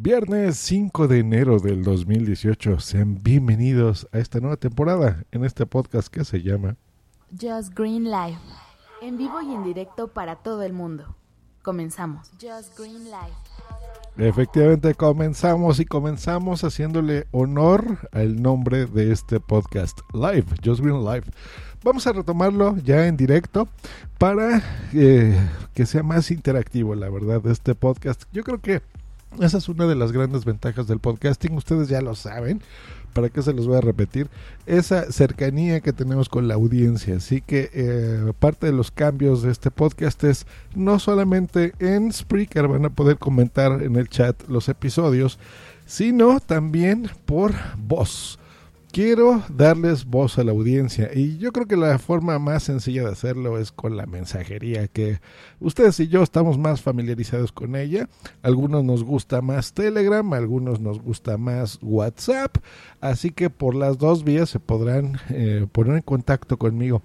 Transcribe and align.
Viernes 0.00 0.56
5 0.58 1.08
de 1.08 1.18
enero 1.18 1.58
del 1.58 1.82
2018. 1.82 2.78
Sean 2.78 3.20
bienvenidos 3.20 4.06
a 4.12 4.18
esta 4.18 4.38
nueva 4.38 4.56
temporada 4.56 5.24
en 5.32 5.44
este 5.44 5.66
podcast 5.66 6.06
que 6.06 6.24
se 6.24 6.40
llama 6.40 6.76
Just 7.32 7.74
Green 7.74 8.04
Live. 8.04 8.38
En 9.02 9.18
vivo 9.18 9.42
y 9.42 9.52
en 9.52 9.64
directo 9.64 10.06
para 10.06 10.36
todo 10.36 10.62
el 10.62 10.72
mundo. 10.72 11.16
Comenzamos. 11.64 12.30
Just 12.40 12.78
Green 12.78 13.06
Live. 13.06 13.34
Efectivamente 14.18 14.94
comenzamos 14.94 15.80
y 15.80 15.84
comenzamos 15.84 16.62
haciéndole 16.62 17.26
honor 17.32 18.08
al 18.12 18.40
nombre 18.40 18.86
de 18.86 19.10
este 19.10 19.40
podcast 19.40 19.98
Live, 20.12 20.44
Just 20.64 20.80
Green 20.80 21.04
Live. 21.04 21.24
Vamos 21.82 22.06
a 22.06 22.12
retomarlo 22.12 22.76
ya 22.76 23.08
en 23.08 23.16
directo 23.16 23.68
para 24.16 24.62
eh, 24.92 25.36
que 25.74 25.86
sea 25.86 26.04
más 26.04 26.30
interactivo, 26.30 26.94
la 26.94 27.10
verdad, 27.10 27.44
este 27.48 27.74
podcast. 27.74 28.22
Yo 28.32 28.44
creo 28.44 28.60
que 28.60 28.80
esa 29.40 29.58
es 29.58 29.68
una 29.68 29.86
de 29.86 29.94
las 29.94 30.12
grandes 30.12 30.44
ventajas 30.44 30.86
del 30.86 30.98
podcasting, 30.98 31.56
ustedes 31.56 31.88
ya 31.88 32.00
lo 32.00 32.14
saben, 32.14 32.60
para 33.12 33.28
qué 33.28 33.42
se 33.42 33.52
los 33.52 33.66
voy 33.66 33.76
a 33.76 33.80
repetir, 33.80 34.28
esa 34.66 35.10
cercanía 35.10 35.80
que 35.80 35.92
tenemos 35.92 36.28
con 36.28 36.48
la 36.48 36.54
audiencia. 36.54 37.16
Así 37.16 37.40
que 37.40 37.70
eh, 37.72 38.32
parte 38.38 38.66
de 38.66 38.72
los 38.72 38.90
cambios 38.90 39.42
de 39.42 39.50
este 39.50 39.70
podcast 39.70 40.22
es 40.24 40.46
no 40.74 40.98
solamente 40.98 41.72
en 41.78 42.12
Spreaker 42.12 42.68
van 42.68 42.84
a 42.84 42.90
poder 42.90 43.18
comentar 43.18 43.82
en 43.82 43.96
el 43.96 44.08
chat 44.08 44.36
los 44.48 44.68
episodios, 44.68 45.38
sino 45.86 46.40
también 46.40 47.10
por 47.24 47.54
voz 47.76 48.38
quiero 48.92 49.42
darles 49.48 50.04
voz 50.04 50.38
a 50.38 50.44
la 50.44 50.52
audiencia 50.52 51.10
y 51.14 51.38
yo 51.38 51.52
creo 51.52 51.66
que 51.66 51.76
la 51.76 51.98
forma 51.98 52.38
más 52.38 52.64
sencilla 52.64 53.04
de 53.04 53.12
hacerlo 53.12 53.58
es 53.58 53.72
con 53.72 53.96
la 53.96 54.06
mensajería 54.06 54.88
que 54.88 55.20
ustedes 55.60 56.00
y 56.00 56.08
yo 56.08 56.22
estamos 56.22 56.58
más 56.58 56.82
familiarizados 56.82 57.52
con 57.52 57.76
ella. 57.76 58.08
Algunos 58.42 58.84
nos 58.84 59.04
gusta 59.04 59.42
más 59.42 59.72
Telegram, 59.72 60.32
algunos 60.32 60.80
nos 60.80 61.00
gusta 61.00 61.36
más 61.36 61.78
WhatsApp, 61.82 62.56
así 63.00 63.30
que 63.30 63.50
por 63.50 63.74
las 63.74 63.98
dos 63.98 64.24
vías 64.24 64.50
se 64.50 64.60
podrán 64.60 65.18
eh, 65.30 65.66
poner 65.70 65.96
en 65.96 66.02
contacto 66.02 66.56
conmigo 66.56 67.02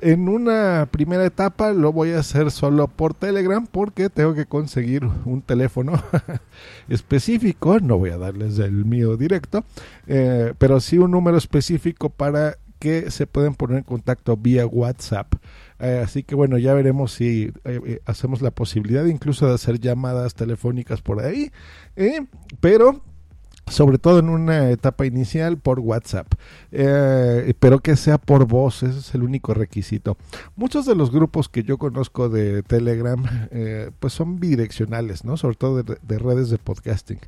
en 0.00 0.28
una 0.28 0.88
primera 0.90 1.24
etapa 1.24 1.72
lo 1.72 1.92
voy 1.92 2.12
a 2.12 2.20
hacer 2.20 2.50
solo 2.50 2.88
por 2.88 3.14
Telegram 3.14 3.66
porque 3.66 4.10
tengo 4.10 4.34
que 4.34 4.46
conseguir 4.46 5.04
un 5.24 5.42
teléfono 5.42 6.02
específico, 6.88 7.78
no 7.80 7.98
voy 7.98 8.10
a 8.10 8.18
darles 8.18 8.58
el 8.58 8.84
mío 8.84 9.16
directo, 9.16 9.64
eh, 10.06 10.54
pero 10.58 10.80
sí 10.80 10.98
un 10.98 11.10
número 11.10 11.36
específico 11.36 12.10
para 12.10 12.56
que 12.78 13.10
se 13.10 13.26
pueden 13.26 13.54
poner 13.54 13.78
en 13.78 13.84
contacto 13.84 14.36
vía 14.36 14.66
WhatsApp. 14.66 15.34
Eh, 15.80 16.00
así 16.04 16.22
que 16.22 16.34
bueno, 16.34 16.58
ya 16.58 16.74
veremos 16.74 17.12
si 17.12 17.52
eh, 17.64 18.00
hacemos 18.06 18.40
la 18.40 18.50
posibilidad 18.52 19.04
incluso 19.04 19.48
de 19.48 19.54
hacer 19.54 19.80
llamadas 19.80 20.34
telefónicas 20.34 21.02
por 21.02 21.20
ahí. 21.20 21.50
pero 22.60 23.02
sobre 23.70 23.98
todo 23.98 24.18
en 24.18 24.28
una 24.28 24.70
etapa 24.70 25.06
inicial 25.06 25.58
por 25.58 25.80
WhatsApp, 25.80 26.26
eh, 26.72 27.54
pero 27.58 27.80
que 27.80 27.96
sea 27.96 28.18
por 28.18 28.46
voz, 28.46 28.82
ese 28.82 28.98
es 28.98 29.14
el 29.14 29.22
único 29.22 29.54
requisito. 29.54 30.16
Muchos 30.56 30.86
de 30.86 30.94
los 30.94 31.10
grupos 31.10 31.48
que 31.48 31.62
yo 31.62 31.78
conozco 31.78 32.28
de 32.28 32.62
Telegram, 32.62 33.22
eh, 33.50 33.90
pues 34.00 34.12
son 34.12 34.40
bidireccionales, 34.40 35.24
¿no? 35.24 35.36
Sobre 35.36 35.56
todo 35.56 35.82
de, 35.82 36.18
redes 36.18 36.50
de 36.50 36.58
podcasting, 36.58 37.20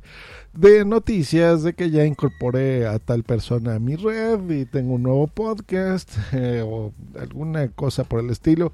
de 0.53 0.85
noticias, 0.85 1.63
de 1.63 1.73
que 1.73 1.89
ya 1.89 2.05
incorporé 2.05 2.87
a 2.87 2.99
tal 2.99 3.23
persona 3.23 3.75
a 3.75 3.79
mi 3.79 3.95
red 3.95 4.49
y 4.49 4.65
tengo 4.65 4.95
un 4.95 5.03
nuevo 5.03 5.27
podcast 5.27 6.11
eh, 6.33 6.63
o 6.65 6.93
alguna 7.19 7.67
cosa 7.69 8.03
por 8.03 8.19
el 8.19 8.29
estilo 8.29 8.73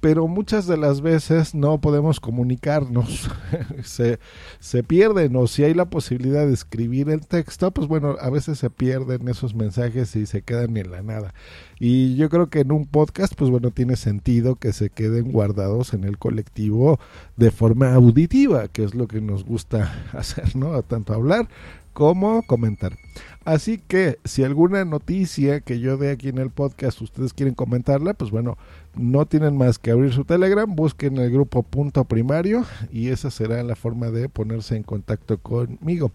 pero 0.00 0.28
muchas 0.28 0.66
de 0.66 0.76
las 0.76 1.00
veces 1.00 1.54
no 1.54 1.80
podemos 1.80 2.20
comunicarnos, 2.20 3.30
se, 3.82 4.18
se 4.60 4.82
pierden 4.82 5.34
o 5.36 5.46
si 5.46 5.64
hay 5.64 5.74
la 5.74 5.90
posibilidad 5.90 6.46
de 6.46 6.52
escribir 6.52 7.10
el 7.10 7.26
texto, 7.26 7.70
pues 7.70 7.88
bueno, 7.88 8.16
a 8.20 8.30
veces 8.30 8.58
se 8.58 8.70
pierden 8.70 9.28
esos 9.28 9.54
mensajes 9.54 10.14
y 10.16 10.26
se 10.26 10.42
quedan 10.42 10.76
en 10.76 10.90
la 10.90 11.02
nada. 11.02 11.34
Y 11.80 12.16
yo 12.16 12.28
creo 12.28 12.48
que 12.48 12.60
en 12.60 12.72
un 12.72 12.86
podcast, 12.86 13.34
pues 13.34 13.50
bueno, 13.50 13.70
tiene 13.70 13.96
sentido 13.96 14.56
que 14.56 14.72
se 14.72 14.90
queden 14.90 15.30
guardados 15.32 15.94
en 15.94 16.04
el 16.04 16.18
colectivo 16.18 16.98
de 17.36 17.50
forma 17.50 17.94
auditiva, 17.94 18.68
que 18.68 18.84
es 18.84 18.94
lo 18.94 19.06
que 19.08 19.20
nos 19.20 19.44
gusta 19.44 20.06
hacer, 20.12 20.56
¿no? 20.56 20.80
Tanto 20.82 21.14
hablar 21.14 21.48
como 21.92 22.42
comentar. 22.42 22.96
Así 23.44 23.78
que 23.78 24.18
si 24.24 24.44
alguna 24.44 24.84
noticia 24.84 25.60
que 25.60 25.80
yo 25.80 25.96
dé 25.96 26.10
aquí 26.10 26.28
en 26.28 26.38
el 26.38 26.50
podcast 26.50 27.00
ustedes 27.00 27.32
quieren 27.32 27.54
comentarla, 27.54 28.12
pues 28.12 28.30
bueno, 28.30 28.58
no 28.94 29.24
tienen 29.26 29.56
más 29.56 29.78
que 29.78 29.90
abrir 29.90 30.12
su 30.12 30.24
Telegram, 30.24 30.74
busquen 30.74 31.16
el 31.16 31.30
grupo 31.30 31.62
punto 31.62 32.04
primario 32.04 32.66
y 32.92 33.08
esa 33.08 33.30
será 33.30 33.62
la 33.62 33.74
forma 33.74 34.10
de 34.10 34.28
ponerse 34.28 34.76
en 34.76 34.82
contacto 34.82 35.38
conmigo. 35.38 36.12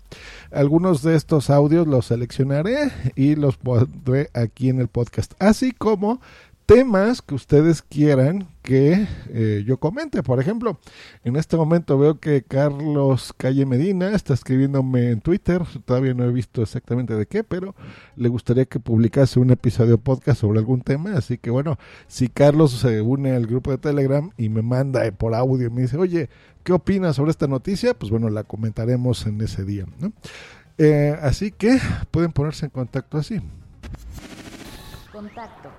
Algunos 0.51 1.01
de 1.01 1.15
estos 1.15 1.49
audios 1.49 1.87
los 1.87 2.05
seleccionaré 2.05 2.91
y 3.15 3.35
los 3.35 3.57
pondré 3.57 4.29
aquí 4.33 4.69
en 4.69 4.79
el 4.79 4.87
podcast, 4.87 5.33
así 5.39 5.71
como 5.71 6.21
temas 6.65 7.21
que 7.21 7.35
ustedes 7.35 7.81
quieran 7.81 8.47
que 8.61 9.07
eh, 9.29 9.63
yo 9.65 9.77
comente. 9.77 10.23
Por 10.23 10.39
ejemplo, 10.39 10.79
en 11.23 11.35
este 11.35 11.57
momento 11.57 11.97
veo 11.97 12.19
que 12.19 12.43
Carlos 12.43 13.33
Calle 13.35 13.65
Medina 13.65 14.11
está 14.11 14.33
escribiéndome 14.33 15.11
en 15.11 15.21
Twitter. 15.21 15.61
Todavía 15.85 16.13
no 16.13 16.23
he 16.23 16.31
visto 16.31 16.61
exactamente 16.61 17.15
de 17.15 17.25
qué, 17.25 17.43
pero 17.43 17.75
le 18.15 18.29
gustaría 18.29 18.65
que 18.65 18.79
publicase 18.79 19.39
un 19.39 19.51
episodio 19.51 19.97
podcast 19.97 20.41
sobre 20.41 20.59
algún 20.59 20.81
tema. 20.81 21.13
Así 21.15 21.37
que 21.37 21.49
bueno, 21.49 21.77
si 22.07 22.29
Carlos 22.29 22.71
se 22.71 23.01
une 23.01 23.31
al 23.31 23.47
grupo 23.47 23.71
de 23.71 23.77
Telegram 23.77 24.31
y 24.37 24.49
me 24.49 24.61
manda 24.61 25.09
por 25.11 25.35
audio 25.35 25.67
y 25.67 25.69
me 25.69 25.81
dice, 25.81 25.97
oye, 25.97 26.29
¿qué 26.63 26.71
opinas 26.71 27.17
sobre 27.17 27.31
esta 27.31 27.47
noticia? 27.47 27.93
Pues 27.93 28.09
bueno, 28.09 28.29
la 28.29 28.43
comentaremos 28.43 29.25
en 29.25 29.41
ese 29.41 29.65
día. 29.65 29.85
Eh, 30.77 31.17
así 31.21 31.51
que 31.51 31.79
pueden 32.11 32.31
ponerse 32.31 32.65
en 32.65 32.71
contacto 32.71 33.17
así. 33.17 33.41
Contacto 35.11 35.69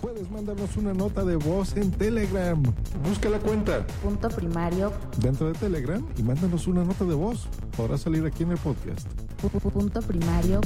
puedes 0.00 0.30
mandarnos 0.30 0.76
una 0.76 0.94
nota 0.94 1.24
de 1.24 1.36
voz 1.36 1.76
en 1.76 1.90
Telegram. 1.90 2.62
Busca 3.08 3.28
la 3.28 3.38
cuenta. 3.38 3.86
Punto 4.02 4.28
primario. 4.28 4.92
Dentro 5.18 5.48
de 5.48 5.58
Telegram 5.58 6.04
y 6.16 6.22
mándanos 6.22 6.66
una 6.66 6.84
nota 6.84 7.04
de 7.04 7.14
voz. 7.14 7.48
Podrá 7.76 7.98
salir 7.98 8.24
aquí 8.26 8.42
en 8.42 8.52
el 8.52 8.58
podcast. 8.58 9.06
Punto 9.72 10.00
primario. 10.02 10.60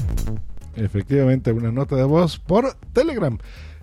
Efectivamente, 0.76 1.52
una 1.52 1.70
nota 1.70 1.96
de 1.96 2.04
voz 2.04 2.38
por 2.38 2.74
Telegram. 2.92 3.38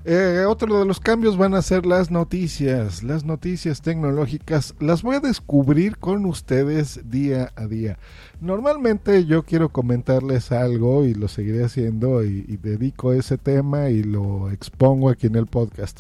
Eh, 0.06 0.46
otro 0.48 0.80
de 0.80 0.86
los 0.86 1.02
cambios 1.02 1.36
van 1.36 1.54
a 1.54 1.62
ser 1.62 1.86
las 1.86 2.10
noticias, 2.10 3.04
las 3.04 3.26
noticias 3.26 3.82
tecnológicas. 3.82 4.74
Las 4.80 5.04
voy 5.04 5.18
a 5.18 5.20
descubrir 5.20 5.98
con 5.98 6.26
ustedes 6.26 7.10
día 7.10 7.52
a 7.58 7.68
día. 7.68 8.00
Normalmente 8.40 9.26
yo 9.26 9.44
quiero 9.44 9.70
comentarles 9.70 10.54
algo 10.54 11.04
y 11.04 11.14
lo 11.14 11.28
seguiré 11.28 11.66
haciendo 11.66 12.24
y, 12.24 12.46
y 12.48 12.56
dedico 12.56 13.12
ese 13.12 13.38
tema 13.38 13.90
y 13.90 14.02
lo 14.02 14.50
expongo 14.50 15.10
aquí 15.10 15.28
en 15.28 15.36
el 15.36 15.48
podcast. 15.48 16.00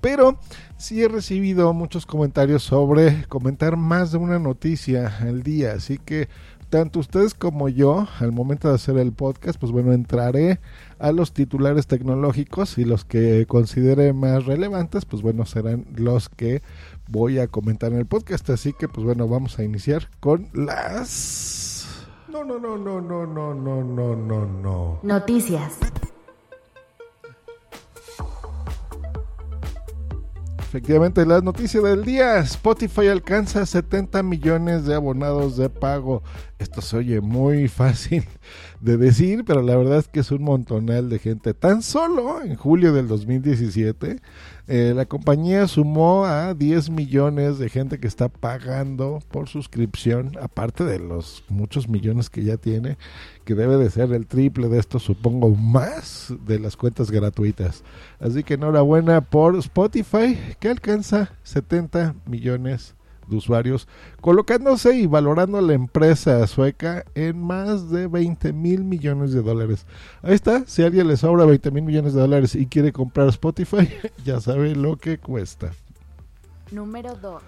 Pero 0.00 0.38
sí 0.76 1.02
he 1.02 1.08
recibido 1.08 1.72
muchos 1.72 2.06
comentarios 2.06 2.62
sobre 2.62 3.24
comentar 3.28 3.76
más 3.76 4.12
de 4.12 4.18
una 4.18 4.38
noticia 4.38 5.18
al 5.20 5.42
día, 5.42 5.72
así 5.72 5.98
que 5.98 6.28
tanto 6.70 7.00
ustedes 7.00 7.34
como 7.34 7.68
yo, 7.68 8.06
al 8.20 8.30
momento 8.30 8.68
de 8.68 8.76
hacer 8.76 8.96
el 8.96 9.12
podcast, 9.12 9.58
pues 9.58 9.72
bueno, 9.72 9.92
entraré 9.92 10.60
a 11.00 11.12
los 11.12 11.32
titulares 11.32 11.86
tecnológicos 11.86 12.76
y 12.76 12.84
los 12.84 13.04
que 13.04 13.46
considere 13.46 14.12
más 14.12 14.44
relevantes, 14.44 15.06
pues 15.06 15.22
bueno, 15.22 15.46
serán 15.46 15.86
los 15.96 16.28
que 16.28 16.62
voy 17.08 17.38
a 17.38 17.48
comentar 17.48 17.92
en 17.92 17.98
el 17.98 18.06
podcast. 18.06 18.48
Así 18.50 18.74
que, 18.74 18.86
pues 18.86 19.04
bueno, 19.04 19.26
vamos 19.26 19.58
a 19.58 19.64
iniciar 19.64 20.08
con 20.20 20.48
las... 20.52 21.86
No, 22.28 22.44
no, 22.44 22.58
no, 22.58 22.76
no, 22.76 23.00
no, 23.00 23.26
no, 23.26 23.54
no, 23.54 23.82
no, 23.82 24.16
no, 24.16 24.46
no. 24.46 25.00
Noticias. 25.02 25.78
Efectivamente, 30.58 31.26
las 31.26 31.42
noticias 31.42 31.82
del 31.82 32.04
día. 32.04 32.38
Spotify 32.38 33.08
alcanza 33.08 33.66
70 33.66 34.22
millones 34.22 34.84
de 34.84 34.94
abonados 34.94 35.56
de 35.56 35.68
pago. 35.68 36.22
Esto 36.60 36.82
se 36.82 36.98
oye 36.98 37.22
muy 37.22 37.68
fácil 37.80 38.22
de 38.82 38.98
decir, 38.98 39.44
pero 39.46 39.62
la 39.62 39.76
verdad 39.76 39.98
es 39.98 40.08
que 40.08 40.20
es 40.20 40.30
un 40.30 40.42
montonal 40.42 41.08
de 41.08 41.18
gente. 41.18 41.54
Tan 41.54 41.82
solo 41.82 42.42
en 42.42 42.54
julio 42.54 42.92
del 42.92 43.08
2017, 43.08 44.20
eh, 44.68 44.92
la 44.94 45.06
compañía 45.06 45.66
sumó 45.66 46.26
a 46.26 46.52
10 46.52 46.90
millones 46.90 47.58
de 47.58 47.70
gente 47.70 47.98
que 47.98 48.06
está 48.06 48.28
pagando 48.28 49.20
por 49.30 49.48
suscripción, 49.48 50.36
aparte 50.38 50.84
de 50.84 50.98
los 50.98 51.44
muchos 51.48 51.88
millones 51.88 52.28
que 52.28 52.44
ya 52.44 52.58
tiene, 52.58 52.98
que 53.46 53.54
debe 53.54 53.78
de 53.78 53.88
ser 53.88 54.12
el 54.12 54.26
triple 54.26 54.68
de 54.68 54.80
esto, 54.80 54.98
supongo, 54.98 55.48
más 55.56 56.34
de 56.46 56.58
las 56.58 56.76
cuentas 56.76 57.10
gratuitas. 57.10 57.84
Así 58.20 58.44
que 58.44 58.54
enhorabuena 58.54 59.22
por 59.22 59.56
Spotify, 59.56 60.38
que 60.60 60.68
alcanza 60.68 61.32
70 61.42 62.16
millones 62.26 62.94
de 63.30 63.36
usuarios, 63.36 63.88
colocándose 64.20 64.96
y 64.96 65.06
valorando 65.06 65.58
a 65.58 65.62
la 65.62 65.72
empresa 65.72 66.46
sueca 66.46 67.04
en 67.14 67.40
más 67.40 67.90
de 67.90 68.06
20 68.06 68.52
mil 68.52 68.84
millones 68.84 69.32
de 69.32 69.42
dólares. 69.42 69.86
Ahí 70.22 70.34
está, 70.34 70.64
si 70.66 70.82
a 70.82 70.86
alguien 70.86 71.08
le 71.08 71.16
sobra 71.16 71.46
20 71.46 71.70
mil 71.70 71.84
millones 71.84 72.12
de 72.12 72.20
dólares 72.20 72.54
y 72.54 72.66
quiere 72.66 72.92
comprar 72.92 73.28
Spotify, 73.28 73.88
ya 74.24 74.40
sabe 74.40 74.74
lo 74.74 74.96
que 74.96 75.18
cuesta. 75.18 75.70
Número 76.70 77.14
2. 77.16 77.42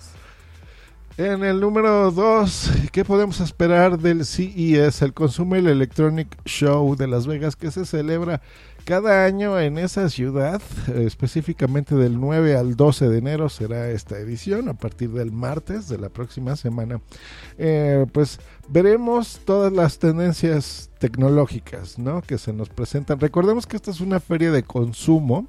En 1.18 1.44
el 1.44 1.60
número 1.60 2.10
2, 2.10 2.70
¿qué 2.90 3.04
podemos 3.04 3.40
esperar 3.40 3.98
del 3.98 4.24
CES, 4.24 5.02
el 5.02 5.12
Consumer 5.12 5.66
Electronic 5.66 6.38
Show 6.46 6.96
de 6.96 7.06
Las 7.06 7.26
Vegas, 7.26 7.54
que 7.54 7.70
se 7.70 7.84
celebra 7.84 8.40
cada 8.84 9.24
año 9.24 9.58
en 9.58 9.78
esa 9.78 10.08
ciudad? 10.08 10.60
específicamente 10.94 11.94
del 11.94 12.20
9 12.20 12.56
al 12.56 12.76
12 12.76 13.08
de 13.08 13.18
enero 13.18 13.48
será 13.48 13.90
esta 13.90 14.18
edición, 14.18 14.68
a 14.68 14.74
partir 14.74 15.10
del 15.10 15.32
martes 15.32 15.88
de 15.88 15.98
la 15.98 16.08
próxima 16.08 16.56
semana. 16.56 17.00
Eh, 17.58 18.06
pues 18.12 18.40
veremos 18.68 19.40
todas 19.44 19.72
las 19.72 19.98
tendencias 19.98 20.90
tecnológicas 20.98 21.98
¿no? 21.98 22.22
que 22.22 22.38
se 22.38 22.52
nos 22.52 22.68
presentan. 22.68 23.20
Recordemos 23.20 23.66
que 23.66 23.76
esta 23.76 23.90
es 23.90 24.00
una 24.00 24.20
feria 24.20 24.50
de 24.50 24.62
consumo 24.62 25.46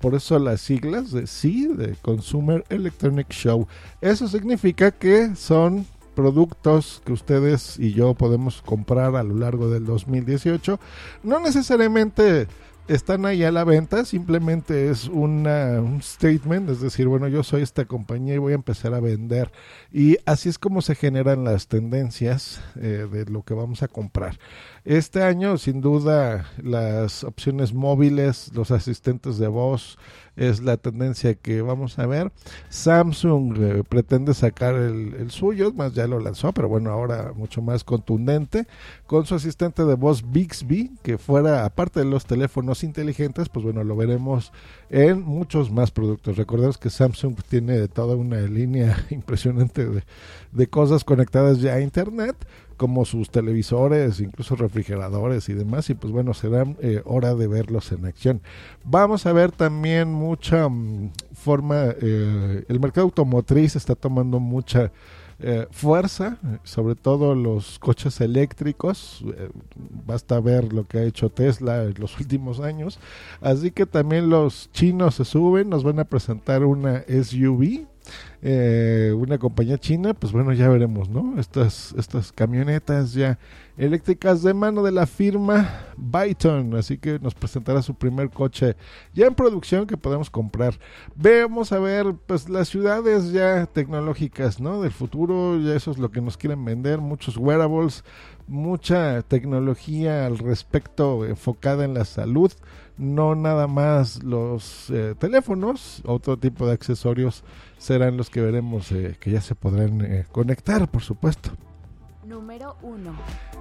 por 0.00 0.14
eso 0.14 0.38
las 0.38 0.60
siglas 0.60 1.10
de 1.10 1.26
sí, 1.26 1.68
de 1.68 1.96
Consumer 2.02 2.64
Electronic 2.68 3.30
Show. 3.30 3.66
Eso 4.00 4.28
significa 4.28 4.90
que 4.90 5.34
son 5.34 5.86
productos 6.16 7.00
que 7.04 7.12
ustedes 7.12 7.78
y 7.78 7.92
yo 7.92 8.14
podemos 8.14 8.62
comprar 8.62 9.14
a 9.14 9.22
lo 9.22 9.36
largo 9.36 9.70
del 9.70 9.84
2018. 9.84 10.80
No 11.22 11.38
necesariamente 11.38 12.48
están 12.88 13.26
ahí 13.26 13.42
a 13.42 13.50
la 13.50 13.64
venta, 13.64 14.04
simplemente 14.04 14.90
es 14.90 15.08
una, 15.08 15.80
un 15.80 16.02
statement, 16.02 16.70
es 16.70 16.80
decir, 16.80 17.08
bueno, 17.08 17.26
yo 17.28 17.42
soy 17.42 17.62
esta 17.62 17.84
compañía 17.84 18.34
y 18.34 18.38
voy 18.38 18.52
a 18.52 18.56
empezar 18.56 18.94
a 18.94 19.00
vender. 19.00 19.50
Y 19.92 20.18
así 20.24 20.48
es 20.48 20.58
como 20.58 20.82
se 20.82 20.94
generan 20.94 21.44
las 21.44 21.66
tendencias 21.66 22.60
eh, 22.76 23.06
de 23.10 23.26
lo 23.26 23.42
que 23.42 23.54
vamos 23.54 23.82
a 23.82 23.88
comprar. 23.88 24.38
Este 24.84 25.22
año, 25.22 25.58
sin 25.58 25.80
duda, 25.80 26.46
las 26.62 27.24
opciones 27.24 27.74
móviles, 27.74 28.52
los 28.54 28.70
asistentes 28.70 29.38
de 29.38 29.48
voz, 29.48 29.98
es 30.36 30.60
la 30.60 30.76
tendencia 30.76 31.34
que 31.34 31.62
vamos 31.62 31.98
a 31.98 32.06
ver. 32.06 32.30
Samsung 32.68 33.56
eh, 33.58 33.82
pretende 33.88 34.34
sacar 34.34 34.74
el, 34.74 35.30
suyo, 35.30 35.72
más 35.72 35.94
ya 35.94 36.06
lo 36.06 36.20
lanzó, 36.20 36.52
pero 36.52 36.68
bueno, 36.68 36.90
ahora 36.90 37.32
mucho 37.34 37.62
más 37.62 37.84
contundente, 37.84 38.66
con 39.06 39.26
su 39.26 39.34
asistente 39.34 39.84
de 39.84 39.94
voz 39.94 40.30
Bixby, 40.30 40.92
que 41.02 41.18
fuera, 41.18 41.64
aparte 41.64 42.00
de 42.00 42.06
los 42.06 42.26
teléfonos 42.26 42.84
inteligentes, 42.84 43.48
pues 43.48 43.64
bueno, 43.64 43.82
lo 43.82 43.96
veremos 43.96 44.52
en 44.90 45.22
muchos 45.22 45.70
más 45.70 45.90
productos. 45.90 46.36
Recordemos 46.36 46.78
que 46.78 46.90
Samsung 46.90 47.36
tiene 47.48 47.88
toda 47.88 48.16
una 48.16 48.40
línea 48.42 49.04
impresionante 49.10 49.86
de, 49.86 50.04
de 50.52 50.66
cosas 50.68 51.04
conectadas 51.04 51.60
ya 51.60 51.74
a 51.74 51.80
Internet 51.80 52.36
como 52.76 53.04
sus 53.04 53.30
televisores, 53.30 54.20
incluso 54.20 54.56
refrigeradores 54.56 55.48
y 55.48 55.54
demás, 55.54 55.88
y 55.90 55.94
pues 55.94 56.12
bueno, 56.12 56.34
será 56.34 56.64
eh, 56.80 57.02
hora 57.04 57.34
de 57.34 57.46
verlos 57.46 57.92
en 57.92 58.04
acción. 58.06 58.40
Vamos 58.84 59.26
a 59.26 59.32
ver 59.32 59.52
también 59.52 60.12
mucha 60.12 60.68
mm, 60.68 61.12
forma, 61.34 61.94
eh, 62.00 62.64
el 62.68 62.80
mercado 62.80 63.06
automotriz 63.06 63.76
está 63.76 63.94
tomando 63.94 64.40
mucha 64.40 64.92
eh, 65.38 65.66
fuerza, 65.70 66.38
sobre 66.64 66.94
todo 66.94 67.34
los 67.34 67.78
coches 67.78 68.22
eléctricos, 68.22 69.22
basta 70.06 70.40
ver 70.40 70.72
lo 70.72 70.84
que 70.84 70.98
ha 70.98 71.02
hecho 71.02 71.28
Tesla 71.28 71.84
en 71.84 71.94
los 71.98 72.18
últimos 72.20 72.60
años, 72.60 72.98
así 73.42 73.70
que 73.70 73.84
también 73.84 74.30
los 74.30 74.70
chinos 74.72 75.16
se 75.16 75.26
suben, 75.26 75.68
nos 75.68 75.84
van 75.84 75.98
a 75.98 76.04
presentar 76.04 76.64
una 76.64 77.04
SUV, 77.06 77.86
eh, 78.42 79.12
una 79.16 79.38
compañía 79.38 79.78
china, 79.78 80.14
pues 80.14 80.32
bueno, 80.32 80.52
ya 80.52 80.68
veremos, 80.68 81.08
¿no? 81.08 81.38
Estas, 81.38 81.94
estas 81.96 82.32
camionetas 82.32 83.12
ya 83.12 83.38
eléctricas 83.76 84.42
de 84.42 84.54
mano 84.54 84.82
de 84.82 84.92
la 84.92 85.06
firma 85.06 85.68
Byton, 85.96 86.74
así 86.76 86.98
que 86.98 87.18
nos 87.18 87.34
presentará 87.34 87.82
su 87.82 87.94
primer 87.94 88.30
coche 88.30 88.76
ya 89.14 89.26
en 89.26 89.34
producción 89.34 89.86
que 89.86 89.96
podemos 89.96 90.30
comprar. 90.30 90.78
Vamos 91.14 91.72
a 91.72 91.78
ver, 91.78 92.14
pues 92.26 92.48
las 92.48 92.68
ciudades 92.68 93.32
ya 93.32 93.66
tecnológicas, 93.66 94.60
¿no? 94.60 94.82
Del 94.82 94.92
futuro, 94.92 95.58
ya 95.60 95.74
eso 95.74 95.90
es 95.90 95.98
lo 95.98 96.10
que 96.10 96.20
nos 96.20 96.36
quieren 96.36 96.64
vender, 96.64 97.00
muchos 97.00 97.36
wearables, 97.36 98.04
mucha 98.46 99.22
tecnología 99.22 100.26
al 100.26 100.38
respecto 100.38 101.24
enfocada 101.24 101.84
en 101.84 101.94
la 101.94 102.04
salud 102.04 102.52
no 102.98 103.34
nada 103.34 103.66
más 103.66 104.22
los 104.22 104.90
eh, 104.90 105.14
teléfonos, 105.18 106.02
otro 106.06 106.38
tipo 106.38 106.66
de 106.66 106.72
accesorios 106.72 107.44
serán 107.78 108.16
los 108.16 108.25
que 108.30 108.40
veremos 108.40 108.92
eh, 108.92 109.16
que 109.20 109.30
ya 109.30 109.40
se 109.40 109.54
podrán 109.54 110.00
eh, 110.02 110.24
conectar, 110.30 110.88
por 110.90 111.02
supuesto. 111.02 111.50
Número 112.26 112.76
1. 112.82 113.14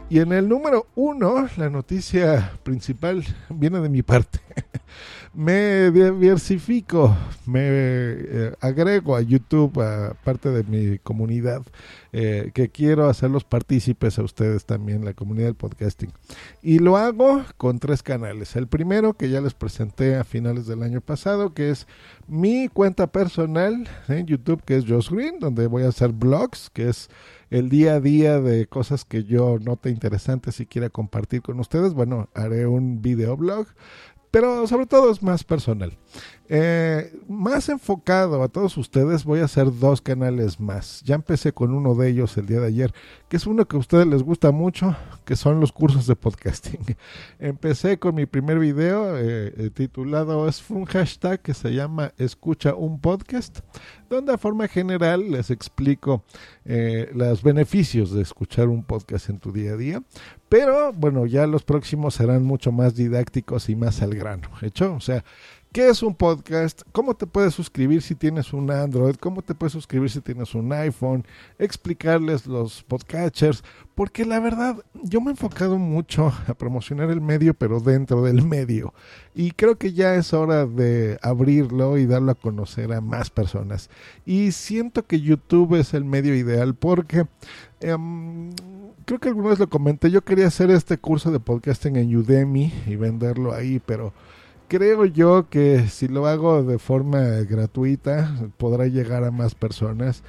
Y 0.10 0.20
en 0.20 0.32
el 0.32 0.50
número 0.50 0.88
1, 0.96 1.50
la 1.58 1.70
noticia 1.70 2.54
principal 2.64 3.24
viene 3.50 3.80
de 3.80 3.90
mi 3.90 4.02
parte. 4.02 4.40
me 5.36 5.92
diversifico, 5.92 7.16
me 7.46 7.62
eh, 7.62 8.54
agrego 8.62 9.16
a 9.16 9.22
YouTube, 9.22 9.80
a 9.82 10.16
parte 10.24 10.50
de 10.50 10.64
mi 10.64 10.98
comunidad, 11.00 11.62
eh, 12.12 12.52
que 12.54 12.70
quiero 12.70 13.08
hacerlos 13.08 13.44
partícipes 13.44 14.18
a 14.18 14.24
ustedes 14.24 14.66
también, 14.66 15.06
la 15.06 15.14
comunidad 15.14 15.48
del 15.48 15.56
podcasting. 15.56 16.12
Y 16.64 16.80
lo 16.80 16.98
hago 16.98 17.44
con 17.58 17.78
tres 17.78 18.02
canales. 18.02 18.56
El 18.56 18.68
primero, 18.68 19.14
que 19.14 19.30
ya 19.30 19.42
les 19.42 19.54
presenté 19.54 20.16
a 20.16 20.24
finales 20.24 20.66
del 20.66 20.82
año 20.82 21.02
pasado, 21.02 21.54
que 21.54 21.70
es 21.70 21.86
mi 22.28 22.68
cuenta 22.68 23.08
personal 23.08 23.88
en 24.08 24.26
YouTube, 24.26 24.64
que 24.64 24.78
es 24.78 24.86
Josh 24.88 25.10
Green, 25.12 25.40
donde 25.40 25.68
voy 25.68 25.84
a 25.84 25.90
hacer 25.90 26.14
blogs, 26.14 26.72
que 26.72 26.90
es 26.90 27.10
el 27.58 27.70
día 27.70 27.96
a 27.96 28.00
día 28.02 28.42
de 28.42 28.68
cosas 28.68 29.06
que 29.06 29.24
yo 29.24 29.60
note 29.60 29.90
interesantes 29.90 30.60
y 30.60 30.66
quiera 30.66 30.90
compartir 30.90 31.42
con 31.42 31.60
ustedes. 31.60 31.94
Bueno, 31.94 32.30
haré 32.34 32.68
un 32.68 33.02
videoblog 33.02 33.68
pero 34.36 34.68
sobre 34.68 34.86
todo 34.86 35.12
es 35.12 35.24
más 35.24 35.46
personal. 35.46 35.98
Eh, 36.48 37.12
más 37.28 37.70
enfocado 37.70 38.44
a 38.44 38.48
todos 38.48 38.78
ustedes, 38.78 39.24
voy 39.24 39.40
a 39.40 39.46
hacer 39.46 39.68
dos 39.80 40.02
canales 40.02 40.60
más. 40.60 41.02
Ya 41.04 41.16
empecé 41.16 41.54
con 41.54 41.74
uno 41.74 41.96
de 41.96 42.10
ellos 42.10 42.38
el 42.38 42.46
día 42.46 42.60
de 42.60 42.68
ayer, 42.68 42.94
que 43.30 43.38
es 43.38 43.48
uno 43.48 43.66
que 43.66 43.76
a 43.76 43.80
ustedes 43.80 44.06
les 44.06 44.22
gusta 44.22 44.52
mucho, 44.52 44.96
que 45.26 45.36
son 45.36 45.60
los 45.60 45.72
cursos 45.72 46.06
de 46.06 46.16
podcasting. 46.16 46.96
Empecé 47.40 47.98
con 47.98 48.14
mi 48.14 48.28
primer 48.28 48.60
video 48.60 49.18
eh, 49.18 49.54
eh, 49.58 49.70
titulado, 49.74 50.48
es 50.48 50.64
un 50.70 50.86
hashtag 50.86 51.42
que 51.42 51.56
se 51.56 51.74
llama 51.74 52.14
Escucha 52.18 52.76
un 52.76 53.00
podcast, 53.00 53.62
donde 54.08 54.34
a 54.34 54.38
forma 54.38 54.68
general 54.68 55.32
les 55.32 55.50
explico 55.50 56.24
los 56.64 57.44
beneficios 57.44 58.12
de 58.12 58.22
escuchar 58.22 58.70
un 58.70 58.84
podcast 58.84 59.30
en 59.30 59.40
tu 59.40 59.52
día 59.52 59.74
a 59.74 59.78
día. 59.78 60.04
Pero 60.50 60.94
bueno, 60.94 61.26
ya 61.26 61.48
los 61.48 61.64
próximos 61.64 62.16
serán 62.16 62.44
mucho 62.44 62.72
más 62.72 62.96
didácticos 62.96 63.70
y 63.70 63.76
más 63.76 64.02
al 64.02 64.16
grano. 64.16 64.50
¿Hecho? 64.62 64.94
O 64.94 65.00
sea, 65.00 65.24
¿Qué 65.76 65.90
es 65.90 66.02
un 66.04 66.16
podcast? 66.16 66.84
¿Cómo 66.94 67.16
te 67.16 67.28
puedes 67.28 67.54
suscribir 67.54 68.02
si 68.02 68.16
tienes 68.16 68.54
un 68.54 68.72
Android? 68.72 69.16
¿Cómo 69.16 69.42
te 69.42 69.54
puedes 69.54 69.74
suscribir 69.74 70.10
si 70.10 70.22
tienes 70.22 70.56
un 70.56 70.72
iPhone? 70.72 71.26
Explicarles 71.60 72.48
los 72.48 72.82
podcatchers. 72.84 73.62
Porque 73.94 74.24
la 74.24 74.40
verdad, 74.40 74.78
yo 75.04 75.20
me 75.20 75.28
he 75.28 75.32
enfocado 75.32 75.78
mucho 75.78 76.32
a 76.48 76.54
promocionar 76.54 77.10
el 77.10 77.20
medio, 77.20 77.54
pero 77.54 77.82
dentro 77.82 78.24
del 78.24 78.42
medio. 78.42 78.94
Y 79.34 79.52
creo 79.52 79.78
que 79.78 79.92
ya 79.92 80.16
es 80.16 80.34
hora 80.34 80.66
de 80.66 81.20
abrirlo 81.22 81.98
y 81.98 82.06
darlo 82.06 82.32
a 82.32 82.36
conocer 82.36 82.94
a 82.94 83.02
más 83.02 83.30
personas. 83.30 83.90
Y 84.26 84.54
siento 84.54 85.06
que 85.06 85.20
YouTube 85.20 85.76
es 85.76 85.94
el 85.94 86.06
medio 86.06 86.36
ideal 86.36 86.74
porque... 86.74 87.26
Em, 87.82 88.54
creo 89.04 89.20
que 89.20 89.28
alguna 89.28 89.50
vez 89.50 89.60
lo 89.60 89.70
comenté, 89.70 90.10
yo 90.10 90.24
quería 90.24 90.48
hacer 90.48 90.72
este 90.72 90.98
curso 90.98 91.32
de 91.32 91.42
podcasting 91.42 91.98
en 91.98 92.16
Udemy 92.16 92.74
y 92.88 92.96
venderlo 92.96 93.54
ahí, 93.54 93.82
pero 93.86 94.14
creo 94.68 95.06
yo 95.06 95.50
que 95.50 95.88
si 95.88 96.08
lo 96.08 96.28
hago 96.28 96.64
de 96.64 96.80
forma 96.80 97.22
gratuita 97.50 98.36
podrá 98.58 98.88
llegar 98.88 99.24
a 99.24 99.32
más 99.32 99.56
personas. 99.56 100.24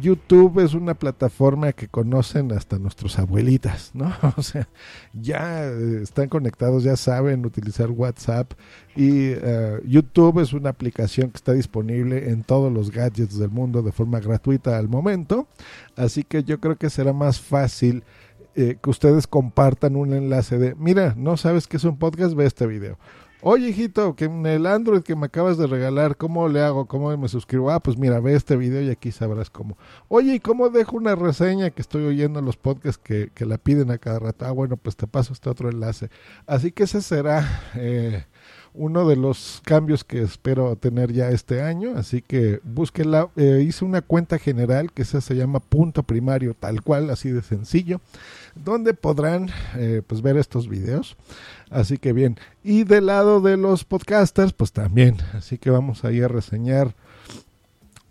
YouTube 0.00 0.62
es 0.62 0.74
una 0.74 0.94
plataforma 0.94 1.72
que 1.72 1.88
conocen 1.88 2.52
hasta 2.52 2.78
nuestros 2.78 3.18
abuelitas, 3.18 3.92
¿no? 3.94 4.12
O 4.36 4.42
sea, 4.42 4.68
ya 5.14 5.64
están 5.64 6.28
conectados, 6.28 6.84
ya 6.84 6.96
saben 6.96 7.46
utilizar 7.46 7.90
WhatsApp 7.90 8.52
y 8.94 9.30
eh, 9.30 9.80
YouTube 9.86 10.40
es 10.40 10.52
una 10.52 10.70
aplicación 10.70 11.30
que 11.30 11.36
está 11.36 11.52
disponible 11.52 12.30
en 12.30 12.44
todos 12.44 12.72
los 12.72 12.90
gadgets 12.90 13.38
del 13.38 13.50
mundo 13.50 13.82
de 13.82 13.92
forma 13.92 14.20
gratuita 14.20 14.76
al 14.76 14.88
momento. 14.88 15.48
Así 15.96 16.22
que 16.22 16.44
yo 16.44 16.60
creo 16.60 16.76
que 16.76 16.90
será 16.90 17.12
más 17.14 17.40
fácil 17.40 18.04
eh, 18.54 18.76
que 18.82 18.90
ustedes 18.90 19.26
compartan 19.26 19.96
un 19.96 20.12
enlace 20.12 20.58
de, 20.58 20.74
mira, 20.74 21.14
no 21.16 21.36
sabes 21.36 21.66
que 21.66 21.78
es 21.78 21.84
un 21.84 21.96
podcast, 21.96 22.34
ve 22.34 22.44
este 22.44 22.66
video 22.66 22.98
Oye, 23.40 23.68
hijito, 23.68 24.16
que 24.16 24.24
en 24.24 24.44
el 24.46 24.66
Android 24.66 25.02
que 25.02 25.14
me 25.14 25.26
acabas 25.26 25.56
de 25.56 25.68
regalar, 25.68 26.16
¿cómo 26.16 26.48
le 26.48 26.60
hago? 26.60 26.86
¿Cómo 26.86 27.16
me 27.16 27.28
suscribo? 27.28 27.70
Ah, 27.70 27.78
pues 27.78 27.96
mira, 27.96 28.18
ve 28.18 28.34
este 28.34 28.56
video 28.56 28.82
y 28.82 28.90
aquí 28.90 29.12
sabrás 29.12 29.48
cómo. 29.48 29.78
Oye, 30.08 30.34
¿y 30.34 30.40
cómo 30.40 30.70
dejo 30.70 30.96
una 30.96 31.14
reseña 31.14 31.70
que 31.70 31.80
estoy 31.80 32.04
oyendo 32.04 32.40
en 32.40 32.46
los 32.46 32.56
podcasts 32.56 33.00
que, 33.02 33.30
que 33.32 33.46
la 33.46 33.56
piden 33.56 33.92
a 33.92 33.98
cada 33.98 34.18
rato? 34.18 34.44
Ah, 34.44 34.50
bueno, 34.50 34.76
pues 34.76 34.96
te 34.96 35.06
paso 35.06 35.32
este 35.32 35.48
otro 35.48 35.70
enlace. 35.70 36.10
Así 36.46 36.72
que 36.72 36.82
ese 36.82 37.00
será 37.00 37.46
eh, 37.76 38.26
uno 38.78 39.08
de 39.08 39.16
los 39.16 39.60
cambios 39.64 40.04
que 40.04 40.22
espero 40.22 40.76
tener 40.76 41.12
ya 41.12 41.30
este 41.30 41.62
año. 41.62 41.96
Así 41.96 42.22
que 42.22 42.60
búsquenla. 42.62 43.28
Eh, 43.36 43.64
hice 43.66 43.84
una 43.84 44.02
cuenta 44.02 44.38
general 44.38 44.92
que 44.92 45.04
se 45.04 45.34
llama 45.34 45.60
punto 45.60 46.04
primario, 46.04 46.54
tal 46.54 46.82
cual, 46.82 47.10
así 47.10 47.30
de 47.30 47.42
sencillo, 47.42 48.00
donde 48.54 48.94
podrán 48.94 49.50
eh, 49.76 50.02
pues 50.06 50.22
ver 50.22 50.36
estos 50.36 50.68
videos. 50.68 51.16
Así 51.70 51.98
que 51.98 52.12
bien. 52.12 52.38
Y 52.62 52.84
del 52.84 53.06
lado 53.06 53.40
de 53.40 53.56
los 53.56 53.84
podcasters, 53.84 54.52
pues 54.52 54.72
también. 54.72 55.16
Así 55.34 55.58
que 55.58 55.70
vamos 55.70 56.04
a 56.04 56.12
ir 56.12 56.24
a 56.24 56.28
reseñar 56.28 56.94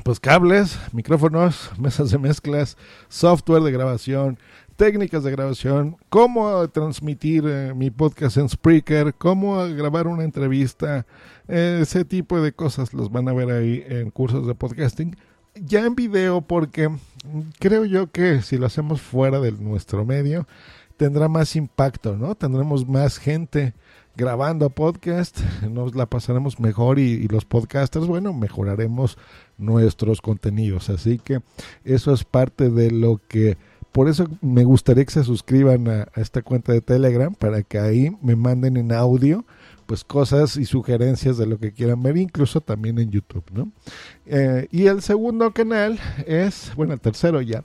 pues 0.03 0.19
cables, 0.19 0.79
micrófonos, 0.93 1.71
mesas 1.77 2.11
de 2.11 2.17
mezclas, 2.17 2.77
software 3.09 3.63
de 3.63 3.71
grabación, 3.71 4.39
técnicas 4.77 5.23
de 5.23 5.31
grabación, 5.31 5.97
cómo 6.07 6.67
transmitir 6.69 7.43
eh, 7.47 7.73
mi 7.75 7.91
podcast 7.91 8.37
en 8.37 8.47
Spreaker, 8.47 9.15
cómo 9.15 9.57
grabar 9.69 10.07
una 10.07 10.23
entrevista, 10.23 11.05
ese 11.47 12.05
tipo 12.05 12.39
de 12.39 12.53
cosas 12.53 12.93
los 12.93 13.11
van 13.11 13.27
a 13.27 13.33
ver 13.33 13.49
ahí 13.51 13.83
en 13.87 14.11
cursos 14.11 14.47
de 14.47 14.55
podcasting. 14.55 15.17
Ya 15.55 15.85
en 15.85 15.95
video 15.95 16.41
porque 16.41 16.89
creo 17.59 17.85
yo 17.85 18.11
que 18.11 18.41
si 18.43 18.57
lo 18.57 18.67
hacemos 18.67 19.01
fuera 19.01 19.39
de 19.39 19.51
nuestro 19.51 20.05
medio 20.05 20.47
tendrá 20.97 21.27
más 21.27 21.55
impacto, 21.55 22.15
¿no? 22.15 22.35
Tendremos 22.35 22.87
más 22.87 23.17
gente 23.17 23.73
grabando 24.15 24.69
podcast, 24.71 25.39
nos 25.69 25.95
la 25.95 26.07
pasaremos 26.07 26.59
mejor 26.59 26.99
y, 26.99 27.27
los 27.27 27.45
podcasters, 27.45 28.07
bueno, 28.07 28.33
mejoraremos 28.33 29.17
nuestros 29.57 30.21
contenidos. 30.21 30.89
Así 30.89 31.19
que 31.19 31.41
eso 31.85 32.13
es 32.13 32.23
parte 32.23 32.69
de 32.69 32.91
lo 32.91 33.21
que... 33.27 33.57
Por 33.97 34.09
eso 34.09 34.27
me 34.43 34.63
gustaría 34.63 35.03
que 35.05 35.11
se 35.11 35.23
suscriban 35.23 35.87
a, 35.87 36.07
esta 36.17 36.43
cuenta 36.43 36.71
de 36.71 36.81
Telegram 36.81 37.33
para 37.33 37.63
que 37.63 37.79
ahí 37.79 38.15
me 38.21 38.35
manden 38.35 38.77
en 38.77 38.91
audio 38.91 39.43
pues 39.87 40.03
cosas 40.03 40.55
y 40.55 40.65
sugerencias 40.65 41.35
de 41.39 41.47
lo 41.47 41.57
que 41.57 41.71
quieran 41.71 42.03
ver, 42.03 42.15
incluso 42.15 42.61
también 42.61 42.99
en 42.99 43.09
YouTube, 43.09 43.43
¿no? 43.51 43.71
Eh, 44.27 44.67
y 44.69 44.85
el 44.85 45.01
segundo 45.01 45.49
canal 45.51 45.99
es, 46.27 46.73
bueno, 46.75 46.93
el 46.93 46.99
tercero 46.99 47.41
ya, 47.41 47.63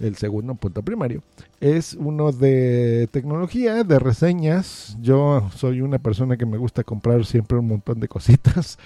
el 0.00 0.16
segundo 0.16 0.54
punto 0.54 0.82
primario, 0.82 1.22
es 1.60 1.94
uno 1.94 2.30
de 2.30 3.08
tecnología, 3.10 3.82
de 3.82 3.98
reseñas. 3.98 4.98
Yo 5.00 5.48
soy 5.56 5.80
una 5.80 5.98
persona 5.98 6.36
que 6.36 6.44
me 6.44 6.58
gusta 6.58 6.84
comprar 6.84 7.24
siempre 7.24 7.56
un 7.56 7.68
montón 7.68 8.00
de 8.00 8.08
cositas 8.08 8.78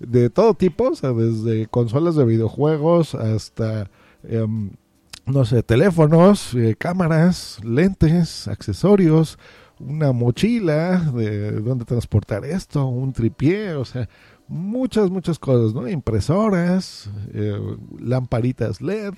de 0.00 0.28
todo 0.28 0.52
tipo, 0.52 0.90
o 0.90 0.94
sea, 0.94 1.12
desde 1.12 1.66
consolas 1.68 2.14
de 2.14 2.26
videojuegos 2.26 3.14
hasta, 3.14 3.88
em, 4.24 4.72
no 5.26 5.44
sé, 5.44 5.62
teléfonos, 5.62 6.54
eh, 6.54 6.74
cámaras, 6.78 7.60
lentes, 7.64 8.48
accesorios, 8.48 9.38
una 9.78 10.12
mochila 10.12 10.98
de 10.98 11.52
dónde 11.60 11.84
transportar 11.84 12.44
esto, 12.44 12.86
un 12.86 13.12
tripié, 13.12 13.74
o 13.74 13.84
sea, 13.84 14.08
muchas, 14.48 15.10
muchas 15.10 15.38
cosas, 15.38 15.74
¿no? 15.74 15.88
Impresoras, 15.88 17.10
eh, 17.32 17.58
lamparitas 17.98 18.80
LED. 18.80 19.14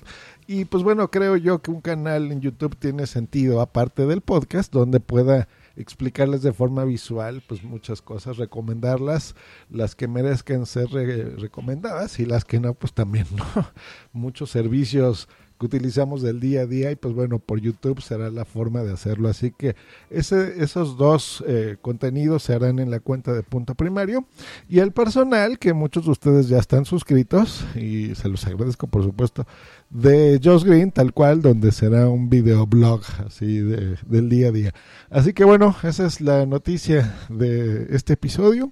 Y 0.47 0.65
pues 0.65 0.83
bueno, 0.83 1.09
creo 1.11 1.35
yo 1.35 1.61
que 1.61 1.71
un 1.71 1.81
canal 1.81 2.31
en 2.31 2.41
YouTube 2.41 2.75
tiene 2.77 3.05
sentido, 3.07 3.61
aparte 3.61 4.05
del 4.05 4.21
podcast, 4.21 4.71
donde 4.71 4.99
pueda 4.99 5.47
explicarles 5.75 6.41
de 6.41 6.53
forma 6.53 6.85
visual 6.85 7.43
pues 7.45 7.63
muchas 7.63 8.01
cosas, 8.01 8.37
recomendarlas, 8.37 9.35
las 9.69 9.93
que 9.93 10.07
merezcan 10.07 10.65
ser 10.65 10.87
recomendadas 10.89 12.19
y 12.19 12.25
las 12.25 12.45
que 12.45 12.59
no, 12.59 12.73
pues 12.73 12.93
también, 12.93 13.27
¿no? 13.35 13.43
Muchos 14.13 14.51
servicios 14.51 15.27
que 15.59 15.65
utilizamos 15.65 16.21
del 16.21 16.39
día 16.39 16.61
a 16.61 16.65
día 16.65 16.91
y 16.91 16.95
pues 16.95 17.13
bueno, 17.13 17.39
por 17.39 17.59
YouTube 17.59 18.01
será 18.01 18.29
la 18.29 18.45
forma 18.45 18.83
de 18.83 18.93
hacerlo. 18.93 19.29
Así 19.29 19.51
que 19.51 19.75
ese, 20.09 20.63
esos 20.63 20.97
dos 20.97 21.43
eh, 21.47 21.77
contenidos 21.81 22.43
se 22.43 22.53
harán 22.53 22.79
en 22.79 22.91
la 22.91 22.99
cuenta 22.99 23.33
de 23.33 23.43
punto 23.43 23.75
primario 23.75 24.25
y 24.67 24.79
el 24.79 24.91
personal, 24.91 25.59
que 25.59 25.73
muchos 25.73 26.05
de 26.05 26.11
ustedes 26.11 26.47
ya 26.47 26.57
están 26.57 26.85
suscritos 26.85 27.65
y 27.75 28.15
se 28.15 28.27
los 28.29 28.45
agradezco 28.45 28.87
por 28.87 29.03
supuesto, 29.03 29.45
de 29.89 30.39
Josh 30.43 30.63
Green, 30.63 30.91
tal 30.91 31.13
cual, 31.13 31.41
donde 31.41 31.71
será 31.71 32.09
un 32.09 32.29
videoblog 32.29 33.01
así 33.25 33.59
de, 33.59 33.97
del 34.07 34.29
día 34.29 34.49
a 34.49 34.51
día. 34.51 34.73
Así 35.09 35.33
que 35.33 35.43
bueno, 35.43 35.75
esa 35.83 36.05
es 36.05 36.21
la 36.21 36.45
noticia 36.45 37.15
de 37.29 37.87
este 37.89 38.13
episodio. 38.13 38.71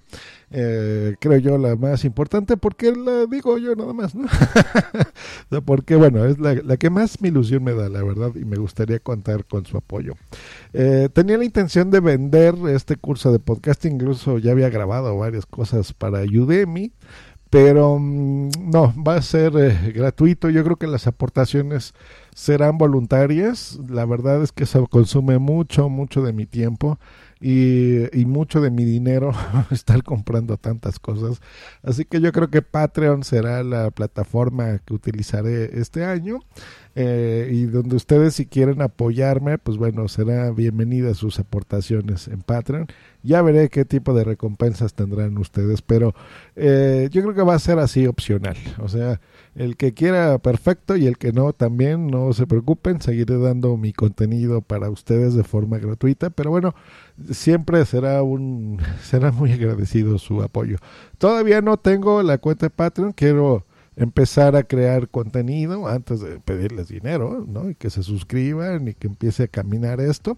Eh, 0.56 1.16
creo 1.20 1.40
yo 1.40 1.58
la 1.58 1.76
más 1.76 2.06
importante 2.06 2.58
porque 2.58 2.92
la 2.92 3.26
digo 3.26 3.58
yo 3.58 3.76
nada 3.76 3.92
más, 3.92 4.14
¿no? 4.14 4.28
porque 5.66 5.96
bueno, 5.96 6.26
es 6.26 6.38
la, 6.38 6.78
que 6.78 6.92
más 6.92 7.22
mi 7.22 7.30
ilusión 7.30 7.64
me 7.64 7.74
da, 7.74 7.90
la 7.90 8.04
verdad, 8.04 8.32
y 8.36 8.46
me 8.46 8.58
gustaría 8.58 9.00
contar 9.00 9.46
con 9.46 9.66
su 9.66 9.78
apoyo. 9.78 10.14
Eh, 10.74 11.10
tenía 11.12 11.40
la 11.40 11.46
intención 11.46 11.90
de 11.90 12.02
vender 12.02 12.54
este 12.70 12.98
curso 12.98 13.32
de 13.32 13.40
podcasting, 13.40 13.94
incluso 13.94 14.38
ya 14.38 14.52
había 14.52 14.70
grabado 14.70 15.18
varias 15.18 15.48
cosas 15.48 15.92
para 15.92 16.22
Udemy, 16.22 16.92
pero 17.54 18.00
mm, 18.00 18.50
no, 18.72 18.96
va 19.08 19.18
a 19.18 19.22
ser 19.22 19.54
eh, 19.58 19.92
gratuito. 19.94 20.50
Yo 20.50 20.64
creo 20.64 20.78
que 20.78 20.88
las 20.88 21.06
aportaciones 21.06 21.94
serán 22.34 22.80
voluntarias. 22.80 23.80
La 23.88 24.06
verdad 24.06 24.42
es 24.42 24.52
que 24.52 24.64
eso 24.64 24.88
consume 24.88 25.38
mucho, 25.38 25.88
mucho 25.88 26.24
de 26.24 26.34
mi 26.34 26.48
tiempo 26.48 26.98
y, 27.46 28.26
mucho 28.26 28.62
de 28.62 28.72
mi 28.72 28.86
dinero 28.86 29.34
estar 29.72 30.02
comprando 30.04 30.56
tantas 30.56 30.98
cosas. 30.98 31.42
Así 31.82 32.06
que 32.06 32.22
yo 32.22 32.32
creo 32.32 32.50
que 32.50 32.62
Patreon 32.62 33.24
será 33.24 33.64
la 33.64 33.92
plataforma 33.92 34.80
que 34.80 34.94
utilizaré 34.94 35.78
este 35.80 36.06
año. 36.06 36.40
Eh, 36.96 37.50
y 37.52 37.64
donde 37.66 37.96
ustedes 37.96 38.36
si 38.36 38.46
quieren 38.46 38.84
apoyarme, 38.84 39.58
pues 39.58 39.78
bueno, 39.78 40.08
será 40.08 40.52
bienvenida 40.52 41.16
sus 41.16 41.40
aportaciones 41.40 42.28
en 42.28 42.44
Patreon. 42.44 42.86
Ya 43.24 43.42
veré 43.42 43.70
qué 43.70 43.84
tipo 43.84 44.14
de 44.14 44.24
recompensas 44.24 44.94
tendrán 44.94 45.38
ustedes, 45.40 45.82
pero 45.82 46.14
eh, 46.56 47.10
yo 47.12 47.24
creo 47.24 47.34
que 47.34 47.42
va 47.42 47.56
a 47.56 47.60
ser 47.60 47.80
así 47.80 48.06
opcional. 48.06 48.58
O 48.78 48.88
sea, 48.90 49.20
el 49.56 49.76
que 49.76 49.96
quiera 49.96 50.38
perfecto 50.38 50.96
y 50.96 51.08
el 51.08 51.18
que 51.18 51.34
no 51.34 51.52
también, 51.54 52.08
no 52.08 52.32
se 52.34 52.46
preocupen, 52.46 53.02
seguiré 53.02 53.40
dando 53.40 53.76
mi 53.76 53.92
contenido 53.92 54.62
para 54.62 54.92
ustedes 54.92 55.34
de 55.34 55.44
forma 55.44 55.80
gratuita, 55.80 56.30
pero 56.30 56.52
bueno, 56.52 56.76
siempre 57.34 57.86
será 57.86 58.24
un 58.24 58.80
será 59.04 59.32
muy 59.32 59.52
agradecido 59.52 60.18
su 60.18 60.42
apoyo. 60.42 60.78
Todavía 61.18 61.62
no 61.62 61.78
tengo 61.78 62.24
la 62.24 62.38
cuenta 62.38 62.68
de 62.68 62.70
Patreon, 62.72 63.14
quiero 63.14 63.66
empezar 63.96 64.56
a 64.56 64.64
crear 64.64 65.10
contenido 65.10 65.88
antes 65.88 66.22
de 66.22 66.40
pedirles 66.40 66.88
dinero, 66.88 67.46
¿no? 67.48 67.70
Y 67.70 67.76
que 67.76 67.90
se 67.90 68.04
suscriban 68.04 68.88
y 68.88 68.94
que 68.94 69.08
empiece 69.08 69.44
a 69.44 69.48
caminar 69.48 70.02
esto. 70.02 70.38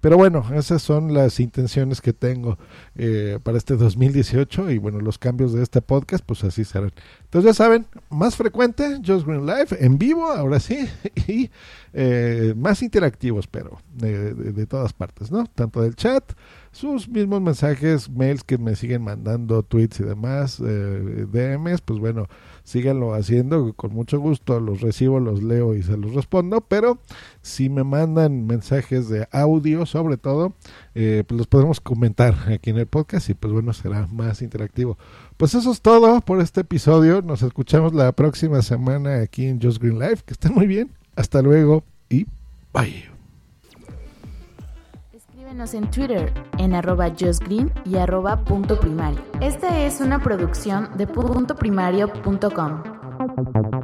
Pero 0.00 0.16
bueno, 0.16 0.44
esas 0.54 0.82
son 0.82 1.14
las 1.14 1.40
intenciones 1.40 2.00
que 2.00 2.12
tengo 2.12 2.58
eh, 2.96 3.38
para 3.42 3.58
este 3.58 3.76
2018 3.76 4.70
y 4.70 4.78
bueno, 4.78 5.00
los 5.00 5.18
cambios 5.18 5.52
de 5.52 5.62
este 5.62 5.82
podcast, 5.82 6.24
pues 6.24 6.44
así 6.44 6.64
serán. 6.64 6.92
Entonces 7.24 7.50
ya 7.50 7.54
saben, 7.54 7.86
más 8.10 8.36
frecuente, 8.36 9.00
Just 9.06 9.26
Green 9.26 9.46
Live, 9.46 9.68
en 9.78 9.98
vivo, 9.98 10.30
ahora 10.30 10.60
sí, 10.60 10.88
y 11.26 11.50
eh, 11.92 12.54
más 12.56 12.82
interactivos, 12.82 13.46
pero 13.46 13.80
de, 13.94 14.34
de, 14.34 14.66
todas 14.66 14.92
partes, 14.92 15.30
¿no? 15.30 15.46
Tanto 15.46 15.82
del 15.82 15.96
chat, 15.96 16.24
sus 16.76 17.08
mismos 17.08 17.40
mensajes, 17.40 18.10
mails 18.10 18.44
que 18.44 18.58
me 18.58 18.76
siguen 18.76 19.02
mandando, 19.02 19.62
tweets 19.62 20.00
y 20.00 20.04
demás, 20.04 20.60
eh, 20.60 21.26
DMs, 21.32 21.80
pues 21.80 21.98
bueno, 21.98 22.26
síganlo 22.64 23.14
haciendo, 23.14 23.72
con 23.72 23.94
mucho 23.94 24.20
gusto 24.20 24.60
los 24.60 24.82
recibo, 24.82 25.18
los 25.18 25.42
leo 25.42 25.74
y 25.74 25.82
se 25.82 25.96
los 25.96 26.12
respondo, 26.12 26.60
pero 26.60 26.98
si 27.40 27.70
me 27.70 27.82
mandan 27.82 28.46
mensajes 28.46 29.08
de 29.08 29.26
audio 29.32 29.86
sobre 29.86 30.18
todo, 30.18 30.52
eh, 30.94 31.24
pues 31.26 31.38
los 31.38 31.46
podemos 31.46 31.80
comentar 31.80 32.34
aquí 32.52 32.70
en 32.70 32.76
el 32.76 32.86
podcast 32.86 33.30
y 33.30 33.34
pues 33.34 33.54
bueno, 33.54 33.72
será 33.72 34.06
más 34.08 34.42
interactivo. 34.42 34.98
Pues 35.38 35.54
eso 35.54 35.72
es 35.72 35.80
todo 35.80 36.20
por 36.20 36.42
este 36.42 36.60
episodio, 36.60 37.22
nos 37.22 37.42
escuchamos 37.42 37.94
la 37.94 38.12
próxima 38.12 38.60
semana 38.60 39.22
aquí 39.22 39.46
en 39.46 39.62
Just 39.62 39.80
Green 39.80 39.98
Life, 39.98 40.24
que 40.26 40.34
estén 40.34 40.52
muy 40.52 40.66
bien, 40.66 40.92
hasta 41.14 41.40
luego 41.40 41.84
y 42.10 42.26
bye. 42.74 43.15
Escríbenos 45.56 45.74
en 45.74 45.90
Twitter 45.90 46.32
en 46.58 46.74
arroba 46.74 47.08
justgreen 47.18 47.72
y 47.86 47.96
arroba 47.96 48.44
punto 48.44 48.78
primario. 48.78 49.18
Esta 49.40 49.86
es 49.86 50.02
una 50.02 50.22
producción 50.22 50.90
de 50.98 51.06
puntoprimario.com. 51.06 53.75